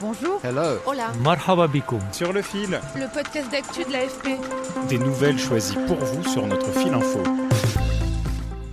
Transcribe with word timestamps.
Bonjour. 0.00 0.40
Hello. 0.42 0.78
Hola. 0.86 1.12
Marhaba 1.22 1.66
bikoum. 1.66 2.00
Sur 2.12 2.32
le 2.32 2.42
fil, 2.42 2.80
Le 2.96 3.12
podcast 3.12 3.50
d'actu 3.50 3.84
de 3.84 3.92
l'AFP. 3.92 4.28
des 4.88 4.98
nouvelles 4.98 5.38
choisies 5.38 5.76
pour 5.86 5.96
vous 5.98 6.24
sur 6.28 6.46
notre 6.46 6.70
fil 6.72 6.92
info. 6.94 7.22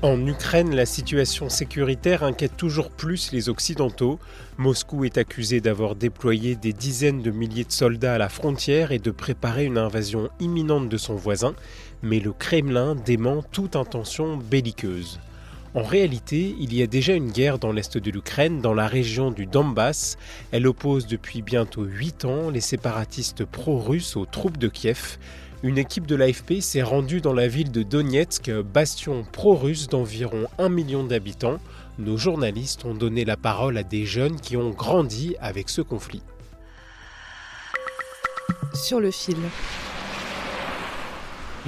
En 0.04 0.26
Ukraine, 0.28 0.76
la 0.76 0.86
situation 0.86 1.50
sécuritaire 1.50 2.24
inquiète 2.24 2.56
toujours 2.56 2.92
plus 2.92 3.32
les 3.32 3.50
Occidentaux. 3.50 4.20
Moscou 4.58 5.04
est 5.06 5.18
accusé 5.18 5.60
d'avoir 5.60 5.96
déployé 5.96 6.56
des 6.56 6.72
dizaines 6.72 7.22
de 7.22 7.32
milliers 7.32 7.66
de 7.66 7.72
soldats 7.72 8.14
à 8.14 8.18
la 8.18 8.30
frontière 8.30 8.92
et 8.92 9.00
de 9.00 9.12
préparer 9.12 9.66
une 9.66 9.78
invasion 9.80 10.30
imminente 10.40 10.88
de 10.88 10.98
son 10.98 11.16
voisin, 11.16 11.56
mais 12.04 12.20
le 12.20 12.32
Kremlin 12.32 12.96
dément 12.96 13.42
toute 13.52 13.76
intention 13.76 14.38
belliqueuse. 14.38 15.20
En 15.74 15.84
réalité, 15.84 16.56
il 16.60 16.74
y 16.74 16.82
a 16.82 16.88
déjà 16.88 17.14
une 17.14 17.32
guerre 17.32 17.60
dans 17.60 17.72
l'est 17.72 17.98
de 17.98 18.12
l'Ukraine, 18.12 18.62
dans 18.62 18.74
la 18.74 18.88
région 18.88 19.32
du 19.32 19.46
Donbass. 19.46 20.18
Elle 20.52 20.66
oppose 20.66 21.08
depuis 21.08 21.42
bientôt 21.42 21.84
8 21.84 22.26
ans 22.26 22.50
les 22.50 22.62
séparatistes 22.62 23.46
pro-russes 23.46 24.16
aux 24.16 24.26
troupes 24.26 24.58
de 24.58 24.70
Kiev. 24.70 25.18
Une 25.64 25.78
équipe 25.78 26.06
de 26.06 26.16
l'AFP 26.16 26.62
s'est 26.62 26.84
rendue 26.84 27.20
dans 27.20 27.34
la 27.34 27.48
ville 27.48 27.72
de 27.72 27.84
Donetsk, 27.84 28.52
bastion 28.52 29.26
pro-russe 29.32 29.88
d'environ 29.88 30.48
1 30.58 30.70
million 30.70 31.04
d'habitants. 31.04 31.58
Nos 32.00 32.18
journalistes 32.18 32.86
ont 32.86 32.94
donné 32.94 33.26
la 33.26 33.38
parole 33.38 33.78
à 33.78 33.84
des 33.84 34.06
jeunes 34.06 34.40
qui 34.40 34.56
ont 34.56 34.70
grandi 34.70 35.36
avec 35.40 35.70
ce 35.70 35.82
conflit. 35.82 36.22
Sur 38.74 39.00
le 39.00 39.12
fil. 39.12 39.38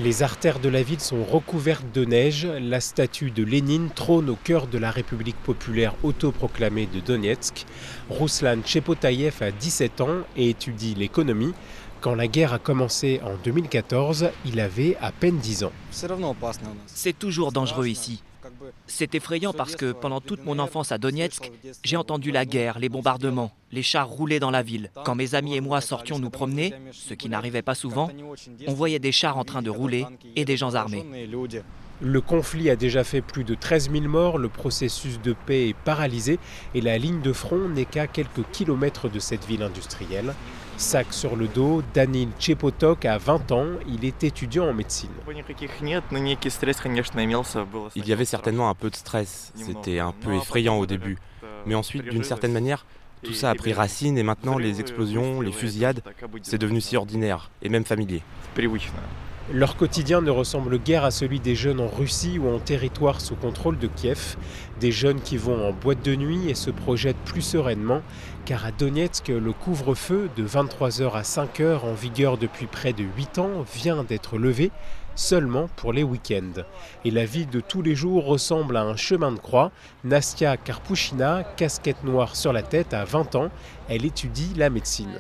Les 0.04 0.24
artères 0.24 0.60
de 0.60 0.70
la 0.70 0.82
ville 0.82 1.02
sont 1.02 1.26
recouvertes 1.26 1.92
de 1.94 2.06
neige. 2.06 2.46
La 2.46 2.80
statue 2.80 3.32
de 3.32 3.44
Lénine 3.44 3.90
trône 3.94 4.30
au 4.30 4.38
cœur 4.38 4.68
de 4.68 4.78
la 4.78 4.92
République 4.92 5.36
populaire 5.36 5.94
autoproclamée 6.04 6.86
de 6.86 7.02
Donetsk. 7.02 7.66
Ruslan 8.10 8.60
Chepotayev 8.66 9.36
a 9.42 9.52
17 9.52 10.00
ans 10.00 10.20
et 10.38 10.52
étudie 10.52 10.96
l'économie. 10.96 11.54
Quand 12.00 12.16
la 12.16 12.28
guerre 12.28 12.54
a 12.54 12.60
commencé 12.60 13.20
en 13.26 13.36
2014, 13.44 14.30
il 14.46 14.62
avait 14.62 14.96
à 15.02 15.12
peine 15.12 15.38
10 15.38 15.66
ans. 15.66 15.74
C'est 16.86 17.20
toujours 17.20 17.52
dangereux 17.52 17.88
ici. 17.88 18.24
C'est 18.88 19.16
effrayant 19.16 19.54
parce 19.54 19.76
que 19.76 19.92
pendant 19.92 20.22
toute 20.22 20.44
mon 20.44 20.60
enfance 20.60 20.92
à 20.92 20.98
Donetsk, 20.98 21.52
j'ai 21.84 21.98
entendu 21.98 22.32
la 22.32 22.46
guerre, 22.46 22.80
les 22.80 22.90
bombardements, 22.90 23.52
les 23.72 23.84
chars 23.84 24.08
rouler 24.08 24.40
dans 24.40 24.52
la 24.52 24.62
ville. 24.62 24.92
Quand 25.06 25.16
mes 25.16 25.36
amis 25.36 25.56
et 25.56 25.62
moi 25.62 25.82
sortions 25.82 26.20
nous 26.20 26.30
promener, 26.30 26.74
ce 26.92 27.14
qui 27.14 27.30
n'arrivait 27.30 27.62
pas 27.62 27.76
souvent, 27.76 28.10
on 28.68 28.74
voyait 28.74 29.00
des 29.00 29.12
chars 29.12 29.38
en 29.38 29.44
train 29.44 29.62
de 29.62 29.70
rouler 29.70 30.06
et 30.36 30.46
des 30.46 30.58
gens 30.58 30.76
armés. 30.76 31.06
Le 32.02 32.22
conflit 32.22 32.70
a 32.70 32.78
déjà 32.78 33.04
fait 33.04 33.22
plus 33.22 33.44
de 33.44 33.56
13 33.56 33.92
000 33.92 34.06
morts, 34.06 34.38
le 34.38 34.48
processus 34.48 35.20
de 35.22 35.34
paix 35.34 35.70
est 35.70 35.76
paralysé 35.76 36.40
et 36.74 36.80
la 36.80 36.98
ligne 36.98 37.20
de 37.20 37.34
front 37.34 37.68
n'est 37.68 37.84
qu'à 37.84 38.08
quelques 38.08 38.50
kilomètres 38.54 39.10
de 39.10 39.20
cette 39.20 39.46
ville 39.46 39.64
industrielle. 39.64 40.34
Sac 40.78 41.08
sur 41.12 41.36
le 41.36 41.50
dos, 41.50 41.84
Danil 41.94 42.30
Chepotok 42.40 43.04
a 43.04 43.18
20 43.18 43.52
ans, 43.52 43.66
il 43.86 44.06
est 44.06 44.24
étudiant 44.24 44.70
en 44.70 44.74
médecine. 44.74 45.10
Il 47.96 48.08
y 48.08 48.14
avait 48.14 48.26
certainement 48.26 48.70
un 48.70 48.76
peu 48.76 48.90
de 48.90 48.96
stress. 48.96 49.52
C'était 49.56 50.00
un 50.00 50.14
peu 50.14 50.34
effrayant 50.36 50.78
au 50.78 50.86
début. 50.86 51.18
Mais 51.66 51.76
ensuite, 51.76 52.04
d'une 52.06 52.24
certaine 52.24 52.54
manière, 52.54 52.86
tout 53.24 53.34
ça 53.34 53.50
a 53.50 53.56
pris 53.56 53.74
racine 53.74 54.18
et 54.18 54.24
maintenant 54.24 54.58
les 54.58 54.80
explosions, 54.80 55.42
les 55.42 55.52
fusillades, 55.52 56.02
c'est 56.44 56.58
devenu 56.58 56.80
si 56.80 56.96
ordinaire 56.96 57.52
et 57.62 57.68
même 57.68 57.84
familier. 57.84 58.24
Leur 59.52 59.76
quotidien 59.76 60.22
ne 60.22 60.30
ressemble 60.30 60.78
guère 60.78 61.04
à 61.04 61.10
celui 61.10 61.40
des 61.40 61.56
jeunes 61.56 61.80
en 61.80 61.88
Russie 61.88 62.38
ou 62.38 62.48
en 62.54 62.60
territoire 62.60 63.20
sous 63.20 63.36
contrôle 63.36 63.80
de 63.80 63.88
Kiev, 63.88 64.36
des 64.80 64.92
jeunes 64.92 65.22
qui 65.22 65.38
vont 65.38 65.68
en 65.68 65.74
boîte 65.74 66.06
de 66.06 66.16
nuit 66.16 66.48
et 66.48 66.54
se 66.54 66.70
projettent 66.70 67.18
plus 67.26 67.42
sereinement, 67.42 68.04
car 68.46 68.64
à 68.64 68.72
Donetsk, 68.72 69.30
le 69.30 69.52
couvre-feu 69.52 70.30
de 70.36 70.48
23h 70.48 71.14
à 71.14 71.24
5h 71.24 71.80
en 71.80 71.94
vigueur 71.94 72.38
depuis 72.38 72.68
près 72.68 72.94
de 72.94 73.04
8 73.04 73.40
ans 73.40 73.66
vient 73.74 74.04
d'être 74.04 74.38
levé 74.38 74.70
seulement 75.20 75.68
pour 75.76 75.94
les 75.94 76.04
week-ends. 76.04 76.64
Et 77.06 77.12
la 77.12 77.26
vie 77.26 77.46
de 77.46 77.60
tous 77.60 77.82
les 77.82 77.94
jours 77.94 78.26
ressemble 78.26 78.78
à 78.78 78.84
un 78.84 78.96
chemin 78.96 79.32
de 79.32 79.40
croix. 79.40 79.72
Nastia 80.04 80.58
Karpushina, 80.58 81.44
casquette 81.58 82.04
noire 82.04 82.36
sur 82.36 82.54
la 82.54 82.64
tête, 82.64 82.94
à 82.94 83.04
20 83.04 83.36
ans, 83.36 83.50
elle 83.90 84.06
étudie 84.06 84.54
la 84.56 84.70
médecine. 84.70 85.20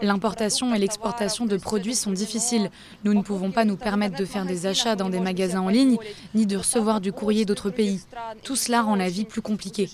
L'importation 0.00 0.74
et 0.74 0.78
l'exportation 0.78 1.44
de 1.44 1.56
produits 1.56 1.96
sont 1.96 2.12
difficiles. 2.12 2.70
Nous 3.02 3.14
ne 3.14 3.22
pouvons 3.22 3.50
pas 3.50 3.64
nous 3.64 3.76
permettre 3.76 4.16
de 4.16 4.24
faire 4.24 4.46
des 4.46 4.66
achats 4.66 4.96
dans 4.96 5.08
des 5.08 5.20
magasins 5.20 5.60
en 5.60 5.68
ligne, 5.68 5.98
ni 6.34 6.46
de 6.46 6.56
recevoir 6.56 7.00
du 7.00 7.12
courrier 7.12 7.44
d'autres 7.44 7.70
pays. 7.70 8.00
Tout 8.42 8.56
cela 8.56 8.82
rend 8.82 8.94
la 8.94 9.08
vie 9.08 9.24
plus 9.24 9.42
compliquée. 9.42 9.90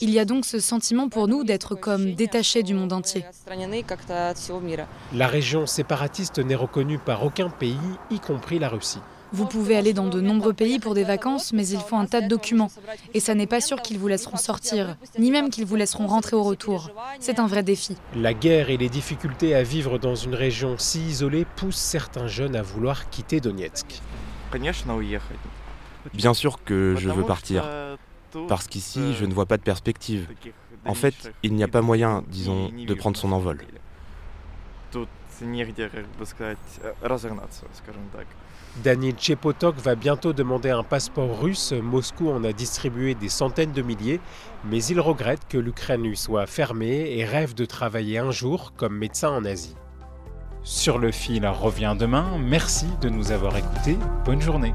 Il 0.00 0.10
y 0.10 0.18
a 0.18 0.24
donc 0.24 0.46
ce 0.46 0.58
sentiment 0.58 1.08
pour 1.08 1.28
nous 1.28 1.44
d'être 1.44 1.74
comme 1.74 2.14
détachés 2.14 2.62
du 2.62 2.74
monde 2.74 2.92
entier. 2.92 3.24
La 5.12 5.26
région 5.26 5.66
séparatiste 5.66 6.38
n'est 6.38 6.54
reconnue 6.54 6.98
par 6.98 7.24
aucun 7.24 7.50
pays, 7.50 7.67
y 8.10 8.20
compris 8.20 8.58
la 8.58 8.68
Russie. 8.68 9.00
Vous 9.32 9.44
pouvez 9.44 9.76
aller 9.76 9.92
dans 9.92 10.08
de 10.08 10.20
nombreux 10.20 10.54
pays 10.54 10.78
pour 10.78 10.94
des 10.94 11.04
vacances, 11.04 11.52
mais 11.52 11.68
il 11.68 11.80
faut 11.80 11.96
un 11.96 12.06
tas 12.06 12.22
de 12.22 12.28
documents. 12.28 12.70
Et 13.12 13.20
ça 13.20 13.34
n'est 13.34 13.46
pas 13.46 13.60
sûr 13.60 13.82
qu'ils 13.82 13.98
vous 13.98 14.08
laisseront 14.08 14.38
sortir, 14.38 14.96
ni 15.18 15.30
même 15.30 15.50
qu'ils 15.50 15.66
vous 15.66 15.76
laisseront 15.76 16.06
rentrer 16.06 16.34
au 16.34 16.42
retour. 16.42 16.90
C'est 17.20 17.38
un 17.38 17.46
vrai 17.46 17.62
défi. 17.62 17.96
La 18.16 18.32
guerre 18.32 18.70
et 18.70 18.78
les 18.78 18.88
difficultés 18.88 19.54
à 19.54 19.62
vivre 19.62 19.98
dans 19.98 20.14
une 20.14 20.34
région 20.34 20.76
si 20.78 21.00
isolée 21.00 21.46
poussent 21.56 21.76
certains 21.76 22.26
jeunes 22.26 22.56
à 22.56 22.62
vouloir 22.62 23.10
quitter 23.10 23.40
Donetsk. 23.40 24.00
Bien 26.14 26.32
sûr 26.32 26.64
que 26.64 26.94
je 26.98 27.10
veux 27.10 27.24
partir, 27.24 27.68
parce 28.48 28.66
qu'ici, 28.66 29.12
je 29.12 29.26
ne 29.26 29.34
vois 29.34 29.46
pas 29.46 29.58
de 29.58 29.62
perspective. 29.62 30.26
En 30.86 30.94
fait, 30.94 31.34
il 31.42 31.54
n'y 31.54 31.62
a 31.62 31.68
pas 31.68 31.82
moyen, 31.82 32.24
disons, 32.28 32.70
de 32.70 32.94
prendre 32.94 33.18
son 33.18 33.32
envol. 33.32 33.58
Daniel 38.82 39.14
Chepotok 39.18 39.76
va 39.76 39.94
bientôt 39.94 40.32
demander 40.32 40.70
un 40.70 40.82
passeport 40.82 41.40
russe. 41.40 41.72
Moscou 41.72 42.30
en 42.30 42.44
a 42.44 42.52
distribué 42.52 43.14
des 43.14 43.28
centaines 43.28 43.72
de 43.72 43.82
milliers, 43.82 44.20
mais 44.64 44.82
il 44.84 45.00
regrette 45.00 45.46
que 45.48 45.58
l'Ukraine 45.58 46.02
lui 46.02 46.16
soit 46.16 46.46
fermée 46.46 47.16
et 47.16 47.24
rêve 47.24 47.54
de 47.54 47.64
travailler 47.64 48.18
un 48.18 48.30
jour 48.30 48.72
comme 48.76 48.96
médecin 48.96 49.30
en 49.30 49.44
Asie. 49.44 49.76
Sur 50.62 50.98
le 50.98 51.12
fil 51.12 51.46
revient 51.46 51.96
demain. 51.98 52.38
Merci 52.38 52.86
de 53.00 53.08
nous 53.08 53.32
avoir 53.32 53.56
écoutés. 53.56 53.96
Bonne 54.24 54.40
journée. 54.40 54.74